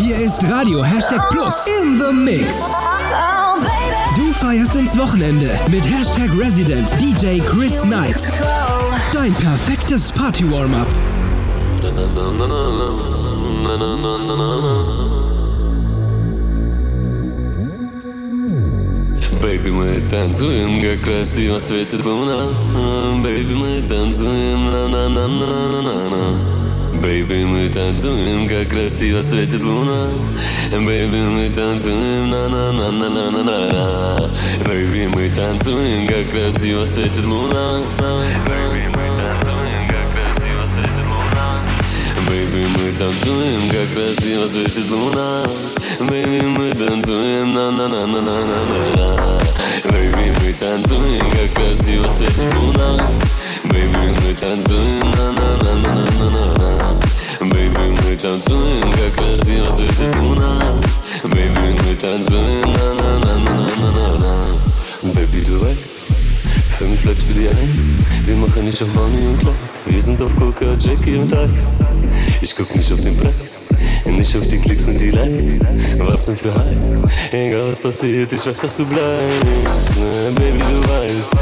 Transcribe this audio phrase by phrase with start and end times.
[0.00, 2.74] Hier ist Radio Hashtag Plus in the Mix.
[4.16, 8.30] Du feierst ins Wochenende mit Hashtag Resident DJ Chris Knight.
[9.12, 10.88] Dein perfektes Party-Warm-Up.
[19.40, 22.48] Baby, мы танцуем, как красиво светит луна
[23.22, 26.59] Baby, мы танцуем, на-на-на-на-на-на
[27.01, 30.11] Baby, мы танцуем, как красиво светит луна.
[30.71, 34.29] Baby, мы танцуем, на-на-на-на-на-на-на.
[34.65, 37.81] Baby, мы танцуем, как красиво светит луна.
[37.97, 41.63] Baby, мы танцуем, как красиво светит луна.
[42.29, 45.43] Baby, мы танцуем, как красиво светит луна.
[46.01, 49.39] Baby, мы танцуем, на-на-на-на-на-на-на
[49.85, 53.09] Baby, мы танцуем, как красиво светит луна
[53.80, 56.98] Baby, мы танцуем, на-на-на-на-на-на
[57.40, 60.60] Baby, мы танцуем, как красиво светит луна
[61.24, 65.98] Baby, мы танцуем, на-на-на-на-на-на Baby, du weißt,
[66.78, 67.90] für mich bleibst du die Eins
[68.24, 71.74] Wir machen nicht auf Bonnie und Clyde Wir sind auf Coca, Jackie und Ice
[72.42, 73.62] Ich guck nicht auf den Preis
[74.06, 75.60] Nicht auf die Klicks und die Likes
[75.98, 79.44] Was denn für Hype Egal was passiert, ich weiß, dass du bleibst
[80.36, 81.32] Baby, du weißt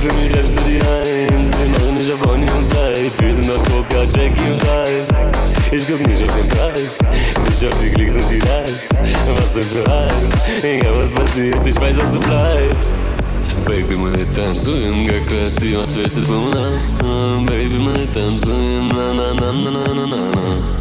[0.00, 3.50] Für mich bleibst du die Eins Wir machen nicht auf Bonnie und Clyde Wir sind
[3.50, 5.26] auf Coca, Jackie und Ice
[5.72, 6.98] Ich guck nicht auf den Preis
[7.48, 9.02] Nicht auf die Klicks und die Likes
[9.36, 12.98] Was denn für Hype Egal was passiert, ich weiß, dass du bleibst
[13.66, 16.70] Baby, мы танцуем, как красиво светит луна
[17.46, 20.75] Baby, мы танцуем, на-на-на-на-на-на-на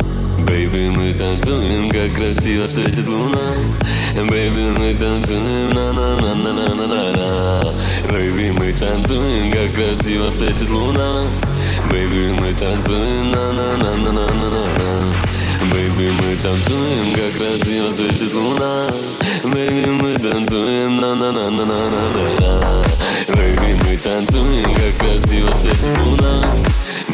[0.47, 3.52] Бэйби, мы танцуем, как красиво светит луна.
[4.14, 7.61] Бэйби, мы танцуем, на на на на на на на на
[8.11, 11.25] Бэйби, мы танцуем, как красиво светит луна.
[11.91, 17.36] Бэйби, мы танцуем, на на на на на на на на Бэйби, мы танцуем, как
[17.38, 18.86] красиво светит луна.
[19.44, 22.84] Бэйби, мы танцуем, на на на на на на на на
[23.34, 26.43] Бэйби, мы танцуем, как красиво светит луна.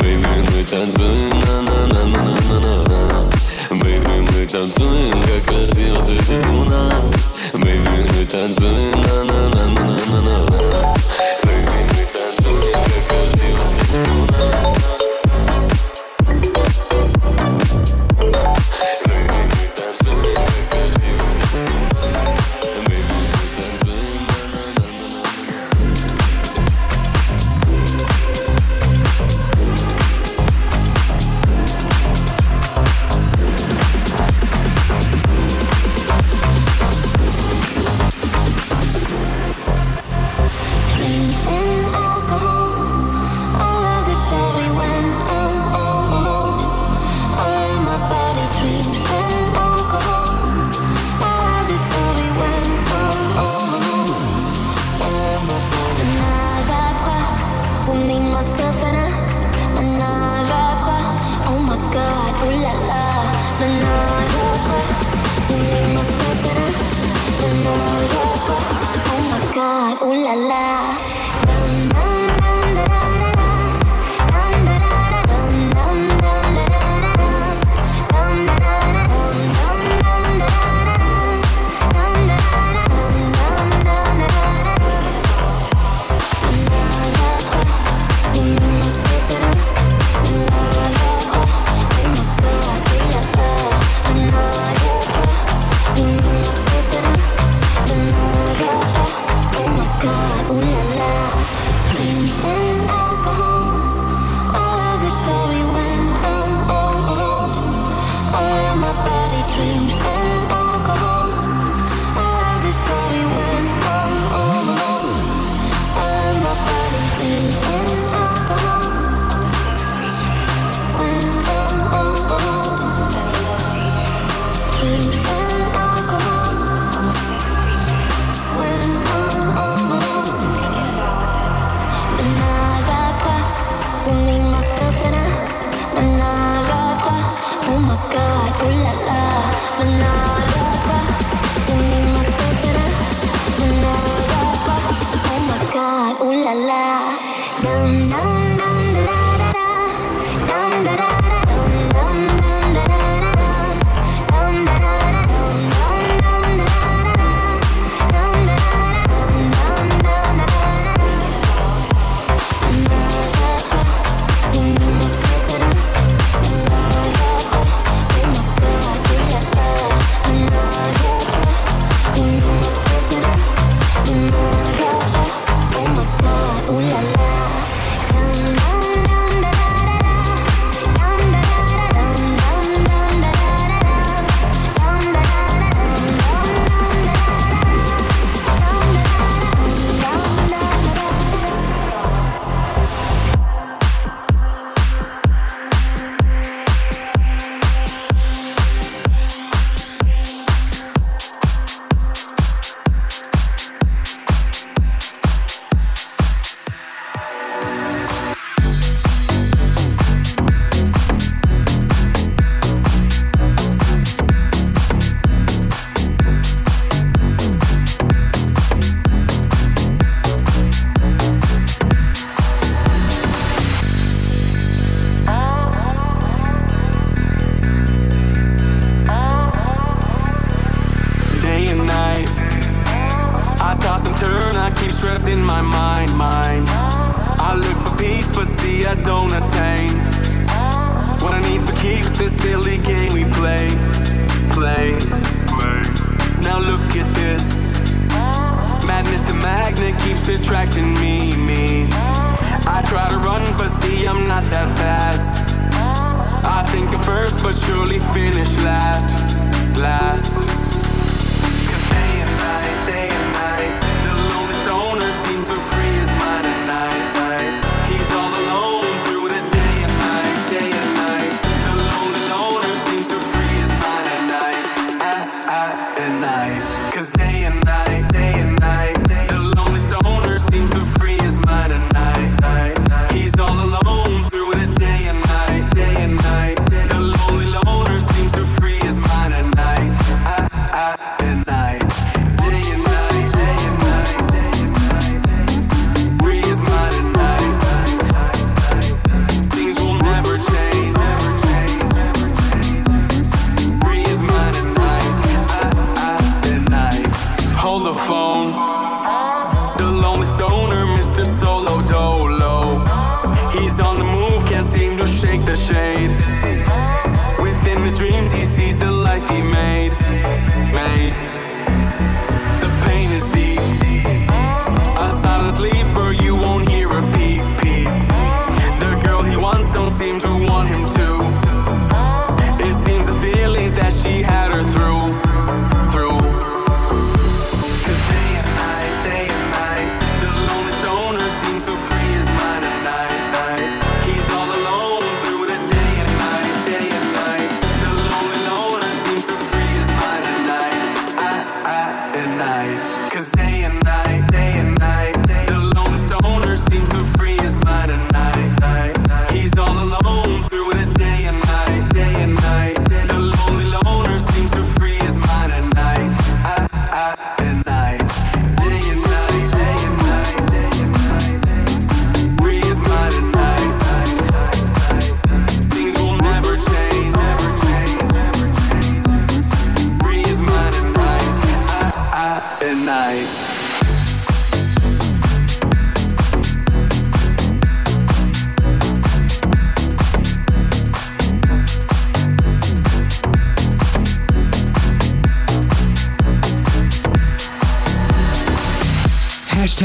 [0.03, 3.31] Baby, мы танцуем, на-на-на-на-на-на
[3.71, 6.91] Baby, мы танцуем, как красиво светит луна.
[7.53, 11.02] Baby, мы танцуем, на-на-на-на-на-на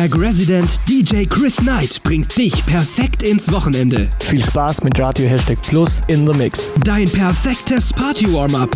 [0.07, 4.09] Hashtag Resident DJ Chris Knight bringt dich perfekt ins Wochenende.
[4.23, 6.73] Viel Spaß mit Radio Hashtag Plus in the Mix.
[6.83, 8.69] Dein perfektes Party-Warm-Up.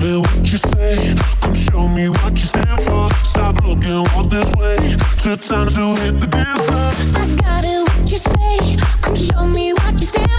[0.00, 3.12] matter what you say, come show me what you stand for.
[3.24, 4.76] Stop looking all this way.
[5.18, 6.92] Took time to hit the dance floor.
[7.22, 10.29] I got it, what you say, come show me what you stand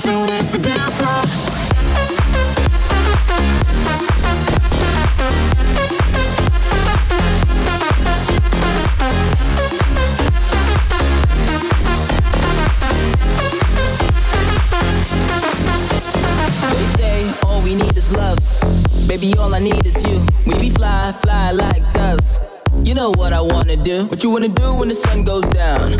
[0.00, 0.08] to
[0.50, 1.22] the dance floor.
[19.06, 20.20] Baby, all I need is you.
[20.44, 21.84] We be fly, fly like.
[22.84, 24.04] You know what I wanna do.
[24.06, 25.93] What you wanna do when the sun goes down?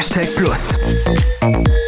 [0.00, 1.79] Hashtag Plus.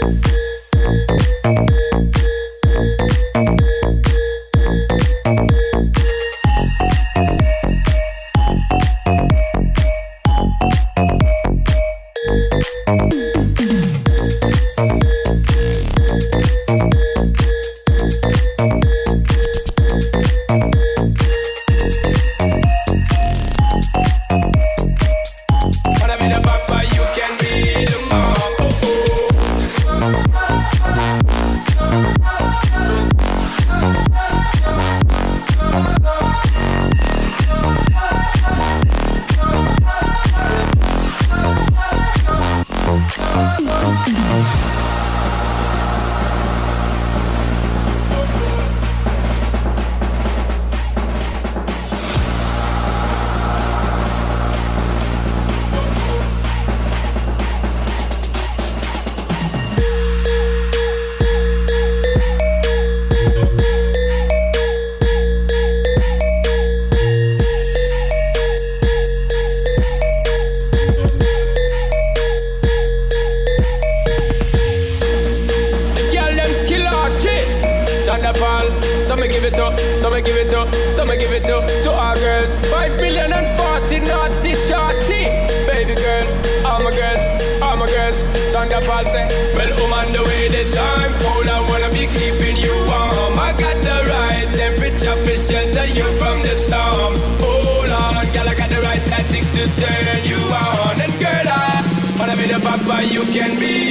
[99.53, 101.01] to turn you on.
[101.01, 103.82] And girl, I wanna be the papa you can be.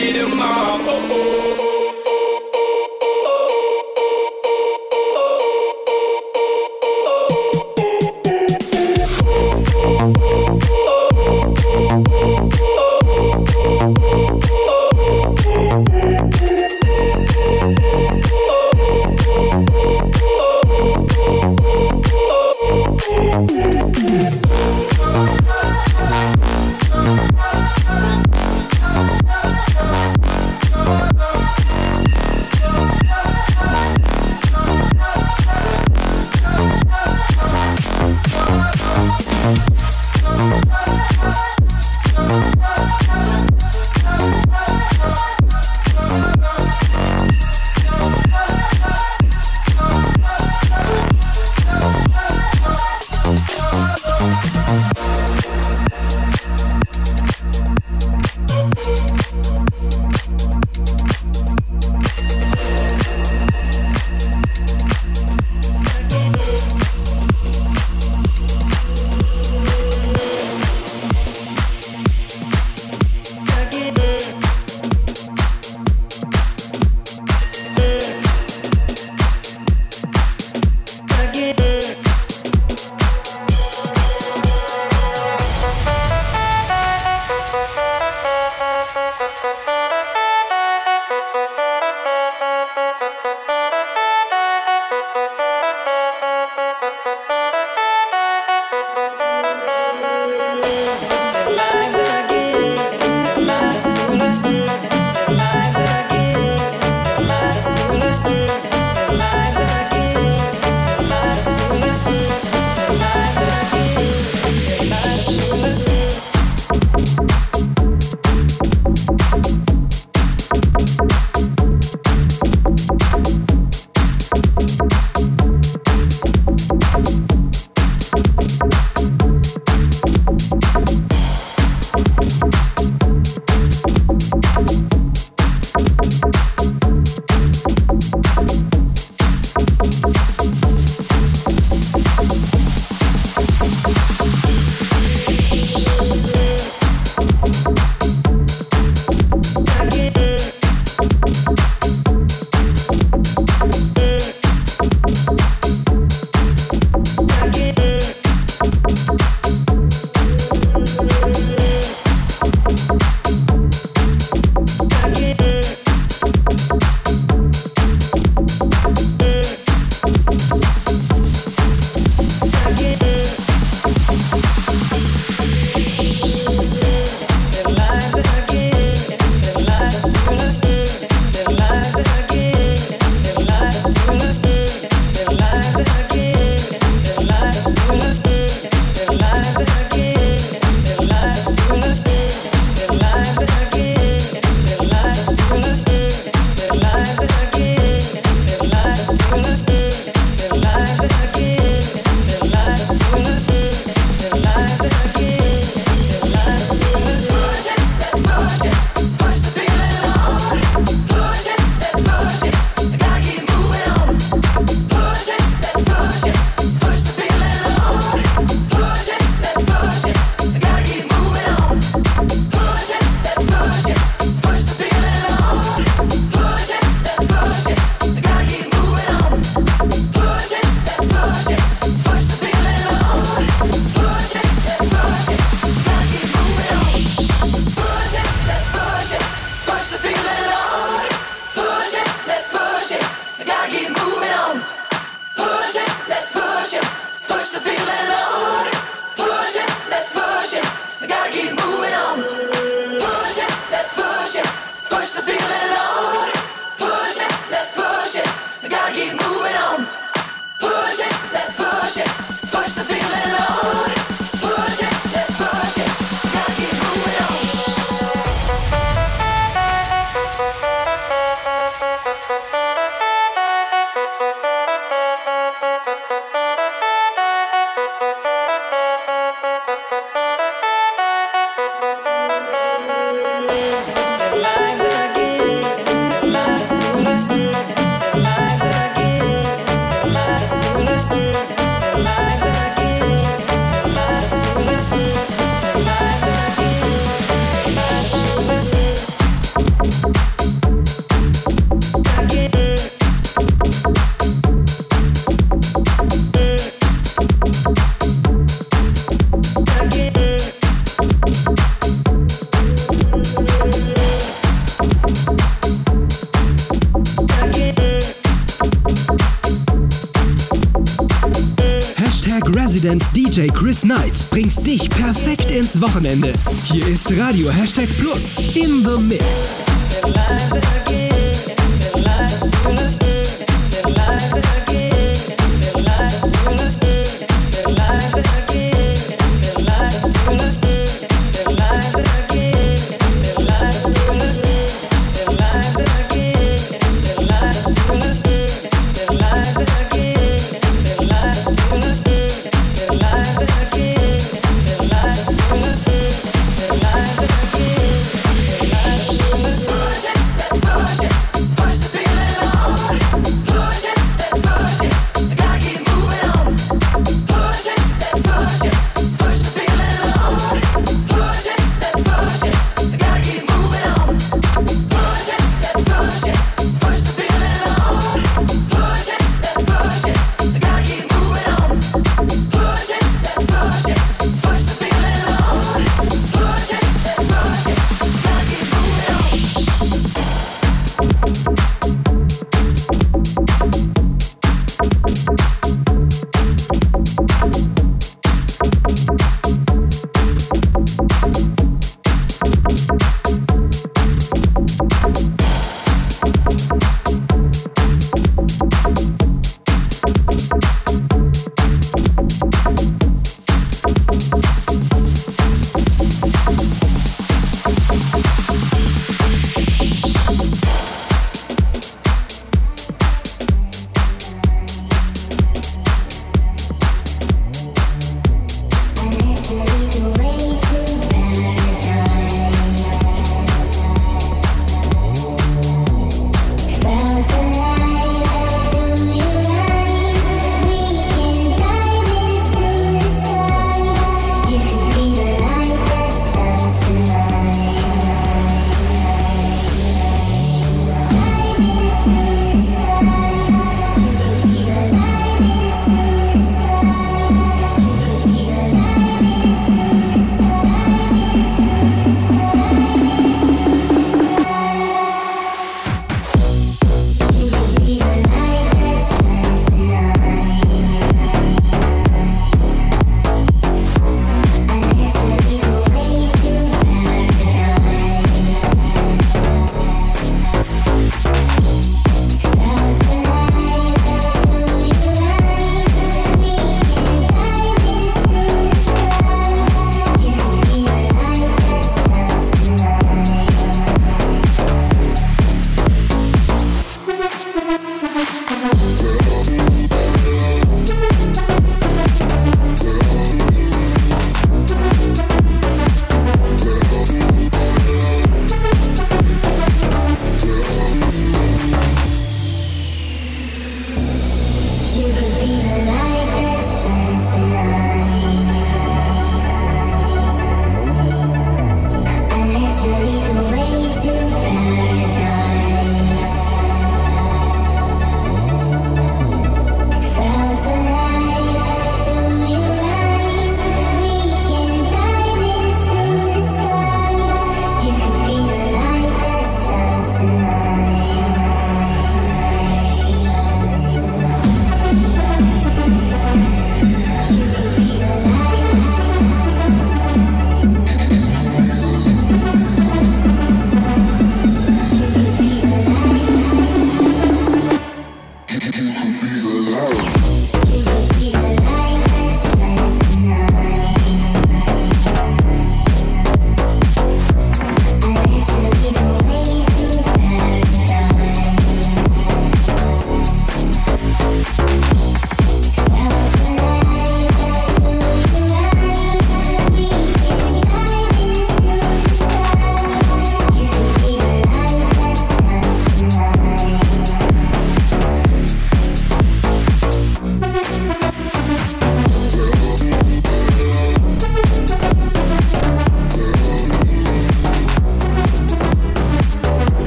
[325.81, 326.33] Wochenende.
[326.65, 329.40] Hier ist Radio Hashtag Plus in the Mix.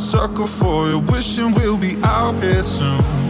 [0.00, 3.29] sucker for you, wishing we'll be out here soon.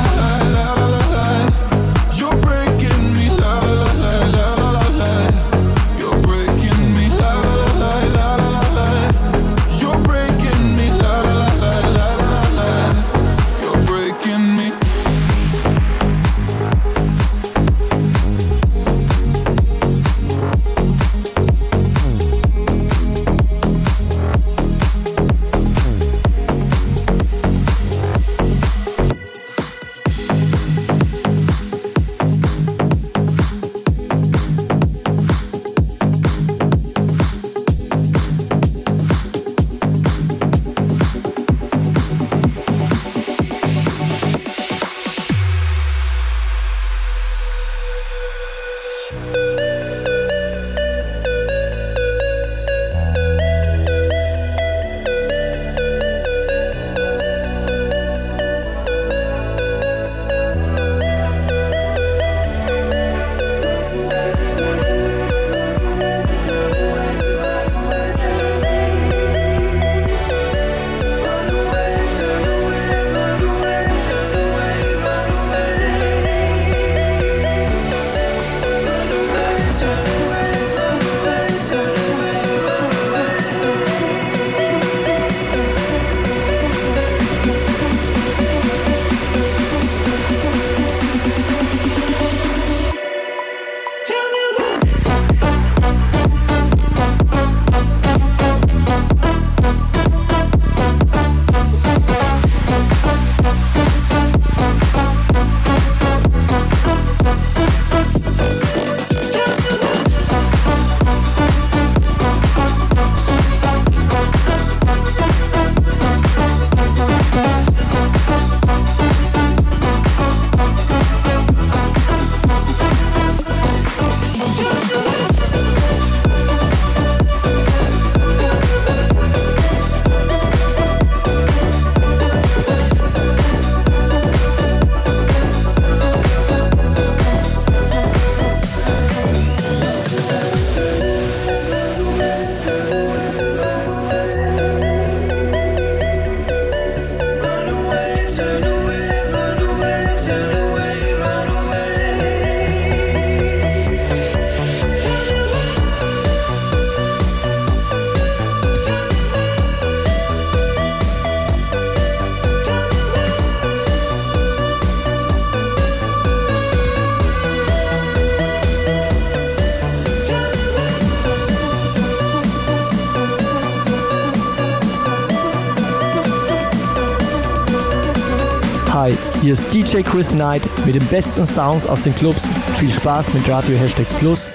[179.41, 182.49] Hier ist DJ Chris Knight mit den besten Sounds aus den Clubs.
[182.77, 184.51] Viel Spaß mit Radio Hashtag Plus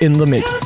[0.00, 0.60] in the Mix.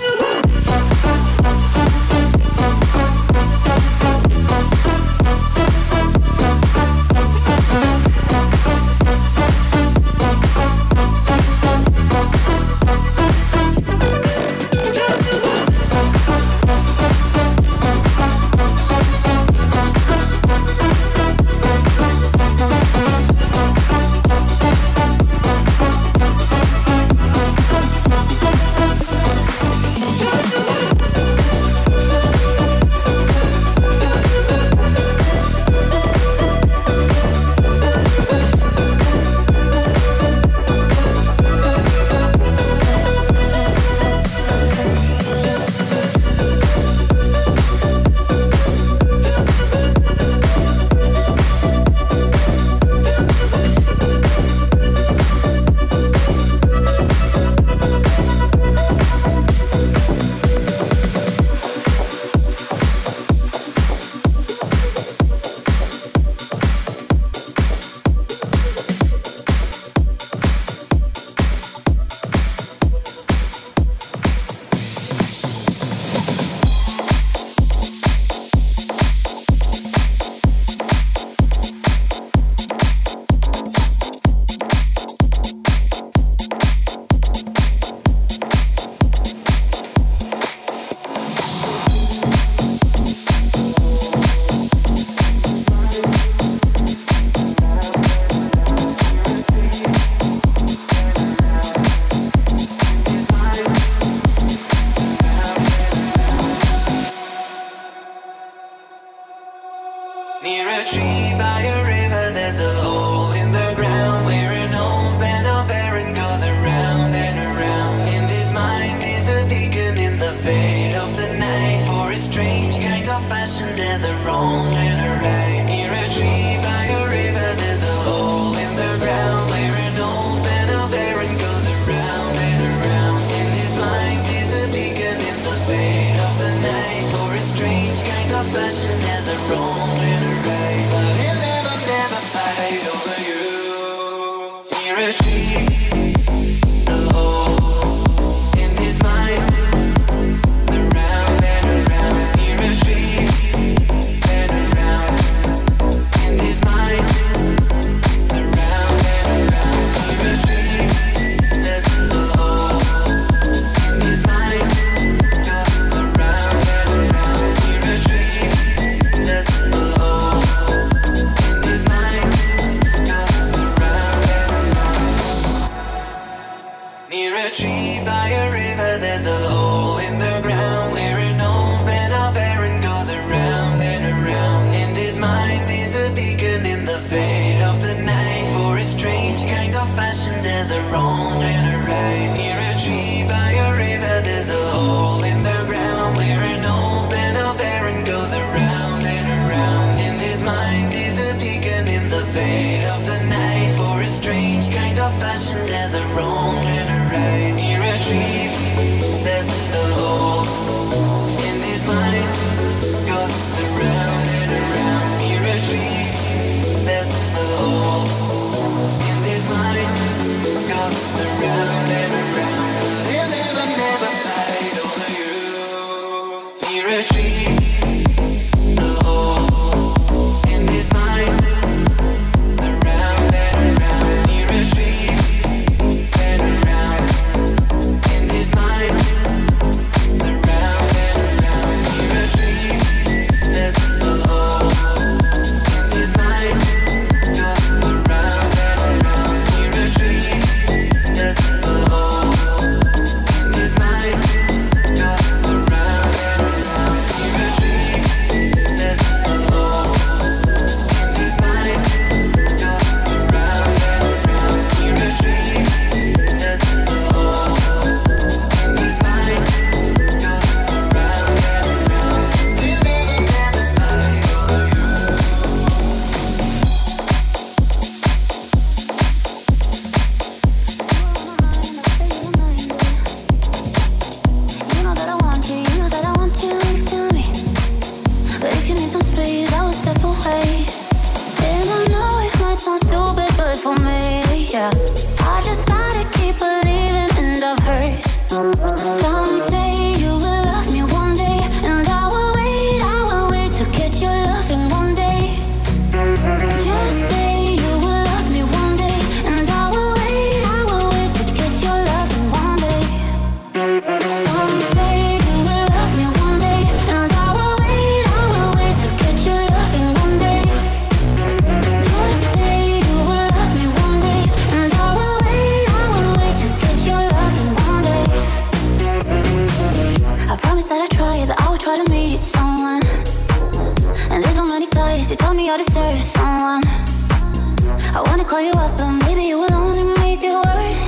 [338.77, 340.87] but maybe it will only make it worse.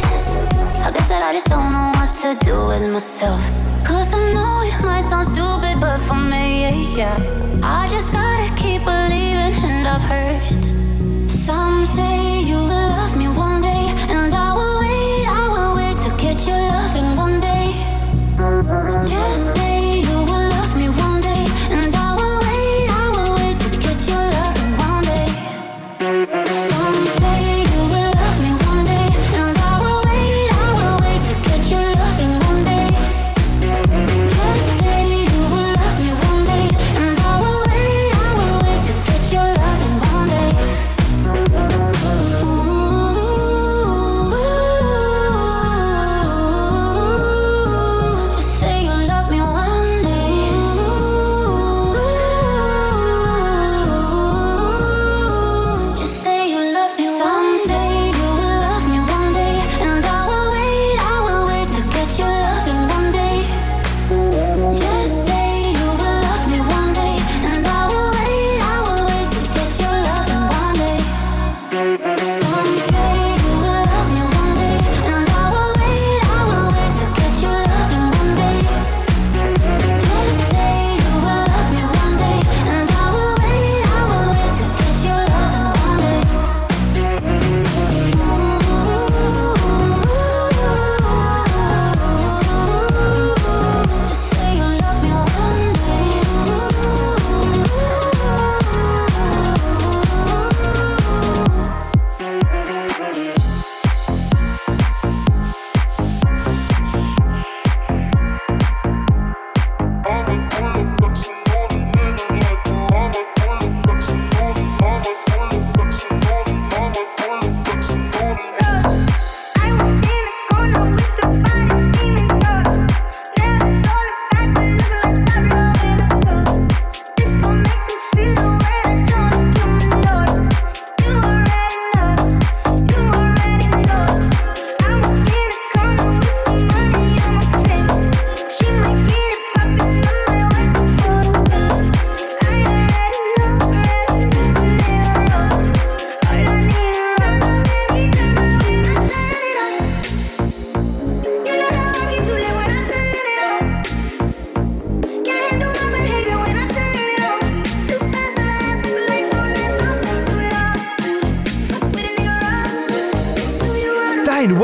[0.86, 3.42] I guess that I just don't know what to do with myself.
[3.84, 7.60] Cause I know it might sound stupid, but for me, yeah, yeah.
[7.62, 13.51] I just gotta keep believing, and I've heard some say you will love me one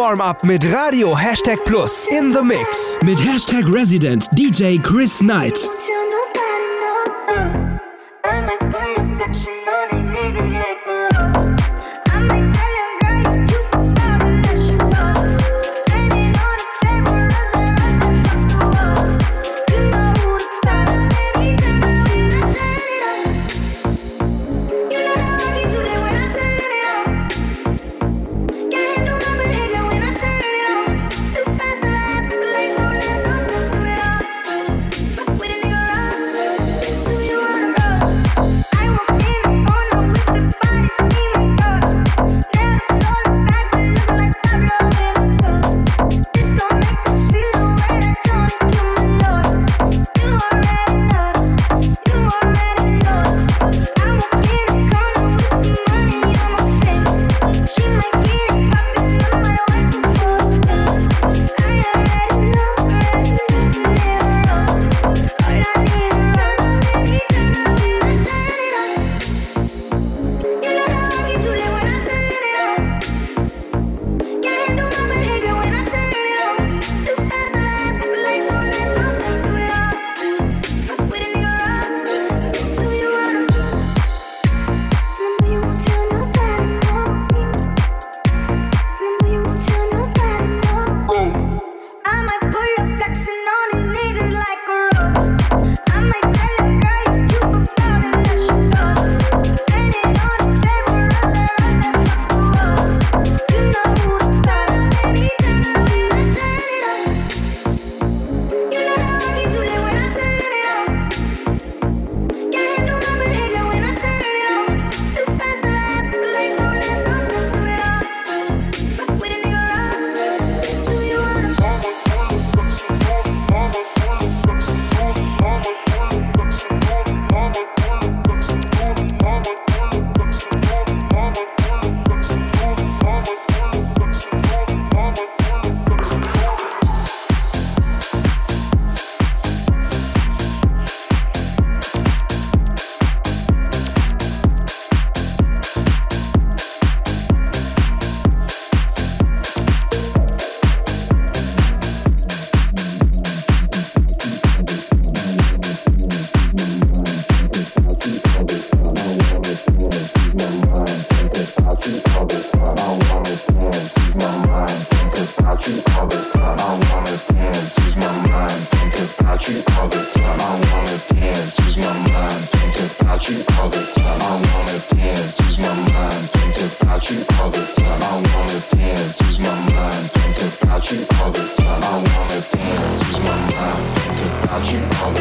[0.09, 2.98] Warm-up mit Radio Hashtag Plus in the Mix.
[3.02, 5.68] Mit Hashtag Resident DJ Chris Knight.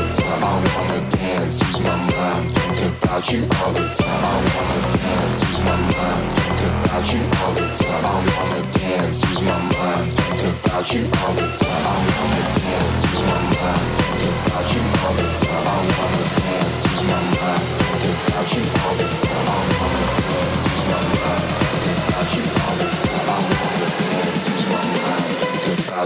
[0.08, 4.24] I wanna dance, use my mind, think about you all the time.
[4.24, 8.06] I wanna dance, use my mind, think about you all the time.
[8.08, 11.84] I wanna dance, use my mind, think about you all the time.
[11.84, 15.68] I wanna dance, use my mind, think about you all the time.
[15.68, 19.44] I wanna dance, use my mind, think about you all the time.
[19.44, 21.52] I wanna dance, use my mind,
[21.84, 23.18] think about you all the time.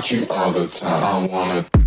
[0.10, 1.04] You all the time.
[1.04, 1.81] I wanna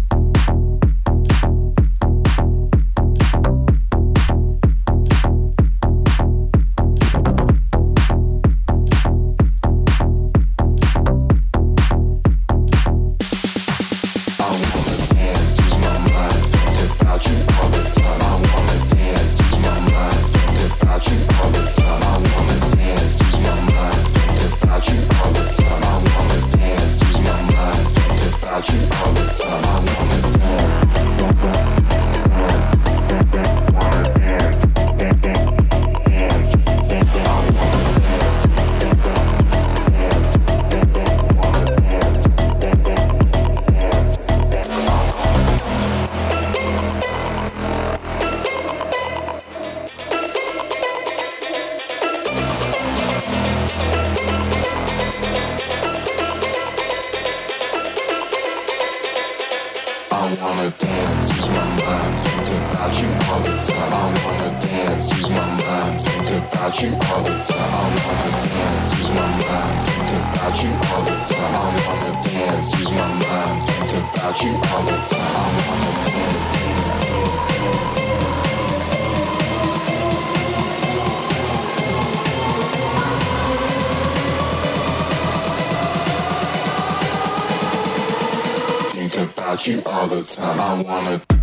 [89.62, 90.58] you all the time.
[90.58, 91.33] I wanna.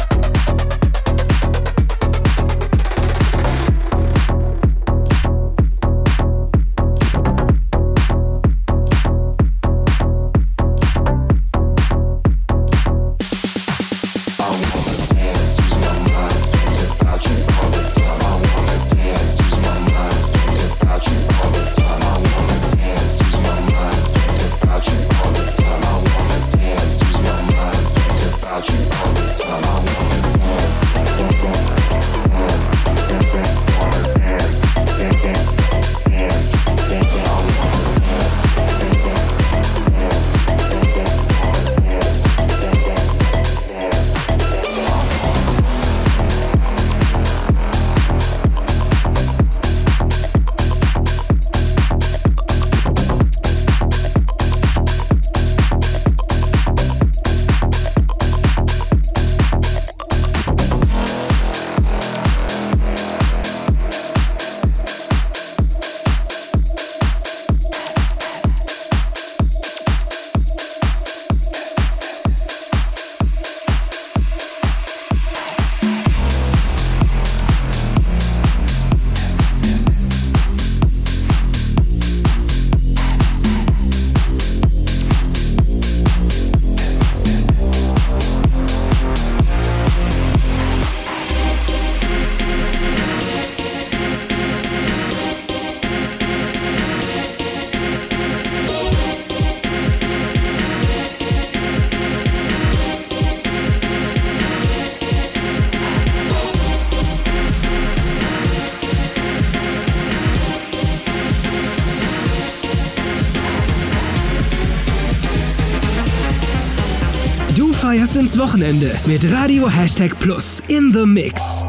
[117.81, 121.65] Feierst ins Wochenende mit Radio Hashtag Plus in the Mix.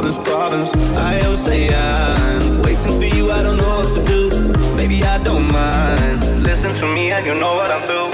[0.00, 0.70] problems, problems.
[0.96, 4.52] I always say I'm waiting for you, I don't know what to do.
[4.76, 6.44] Maybe I don't mind.
[6.44, 8.07] Listen to me and you know what I'm through.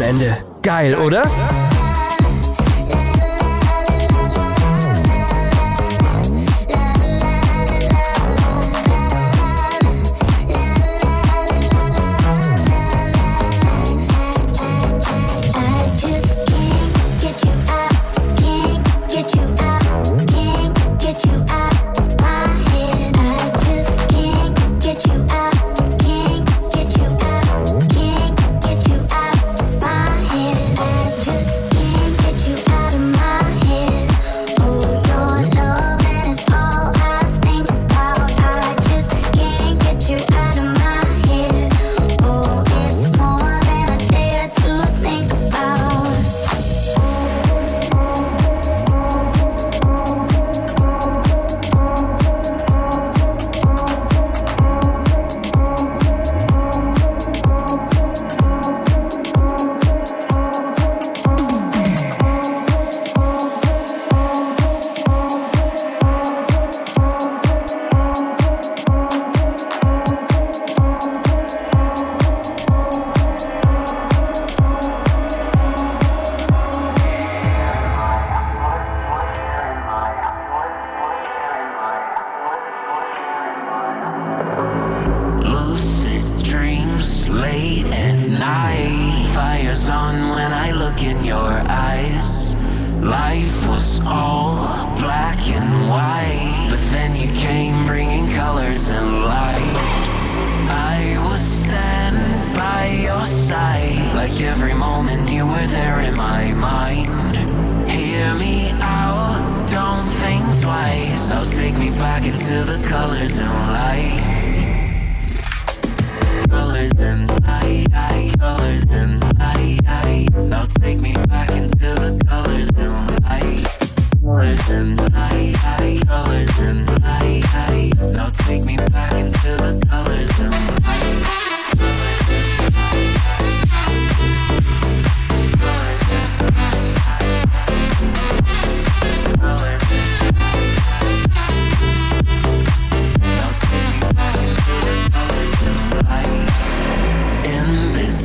[0.00, 0.39] Wochenende.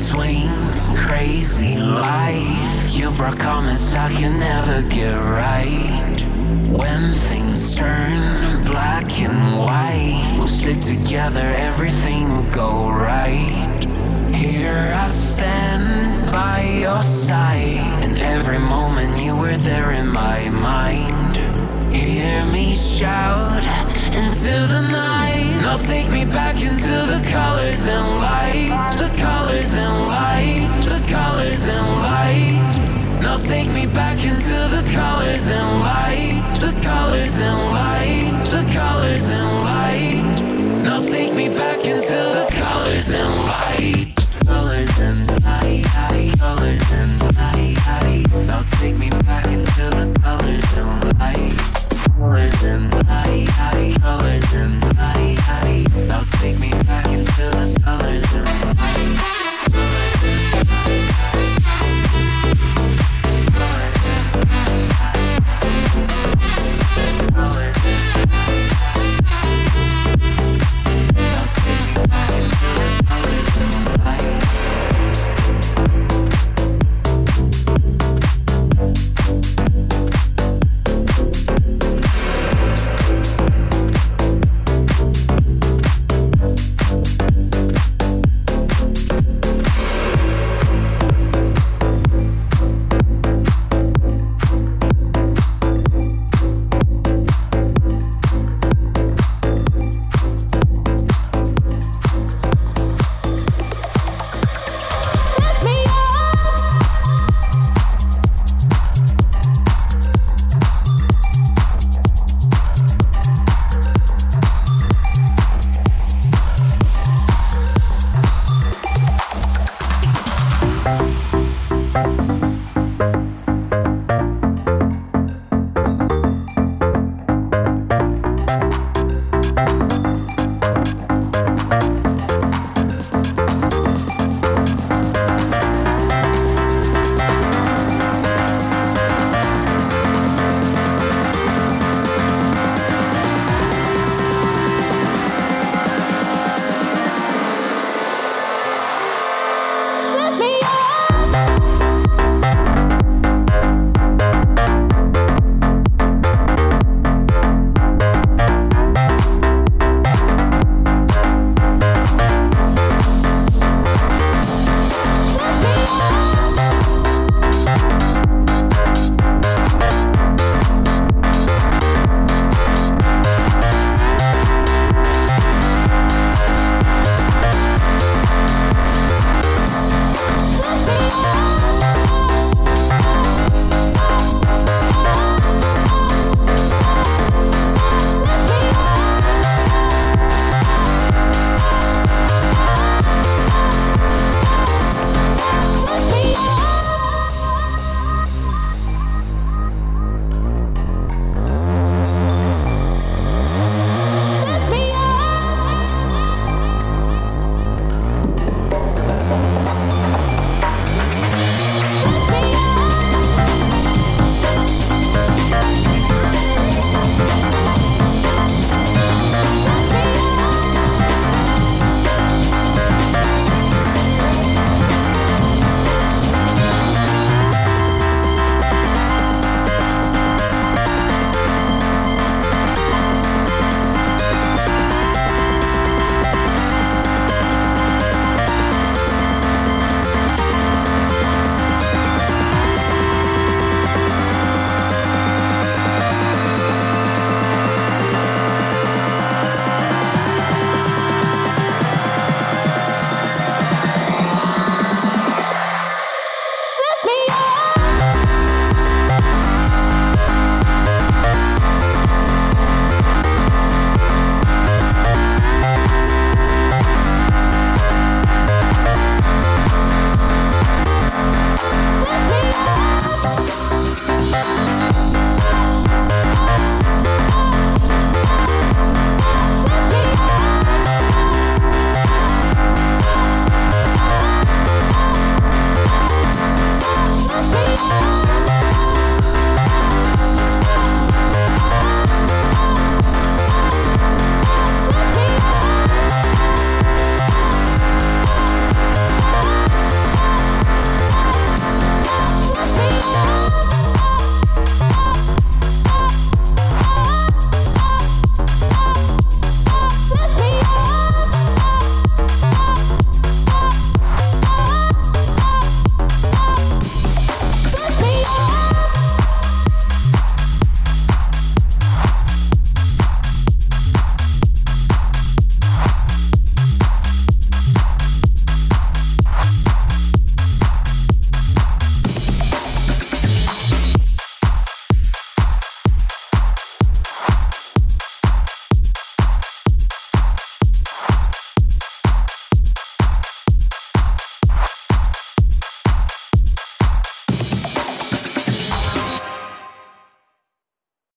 [0.05, 0.51] swing,
[0.95, 2.95] crazy life.
[2.95, 6.17] You broke comments I can never get right.
[6.79, 13.81] When things turn black and white, we'll stick together, everything will go right.
[14.31, 21.37] Here I stand by your side, and every moment you were there in my mind.
[21.95, 23.84] Hear me shout
[24.15, 25.59] into the night.
[25.61, 31.67] Now take me back into the colors and light, the colors and light, the colors
[31.67, 33.21] and light.
[33.21, 39.27] Now take me back into the colors and light, the colors and light, the colors
[39.29, 40.23] and light.
[40.83, 44.13] Now take me back into the colors and light.
[44.45, 45.83] Colors and light,
[46.39, 48.47] colors and light.
[48.47, 51.04] Now take me back into the colors and light
[52.25, 55.85] colors in my body, colors in my body.
[56.07, 57.84] Now take me back into the